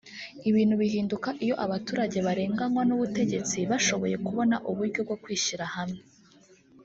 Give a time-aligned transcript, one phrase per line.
[0.49, 6.01] Ibintu bihinduka iyo abaturage barenganywa n’ubutegetsi bashoboye kubona uburyo bwo kwishyira hamwe